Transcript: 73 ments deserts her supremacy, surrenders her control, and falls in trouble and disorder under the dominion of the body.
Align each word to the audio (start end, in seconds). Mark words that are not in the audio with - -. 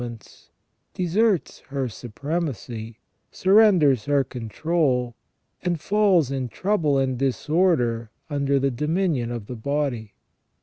73 0.01 0.09
ments 0.17 0.49
deserts 0.95 1.59
her 1.67 1.87
supremacy, 1.87 2.97
surrenders 3.29 4.05
her 4.05 4.23
control, 4.23 5.13
and 5.61 5.79
falls 5.79 6.31
in 6.31 6.49
trouble 6.49 6.97
and 6.97 7.19
disorder 7.19 8.09
under 8.27 8.57
the 8.59 8.71
dominion 8.71 9.29
of 9.29 9.45
the 9.45 9.55
body. 9.55 10.15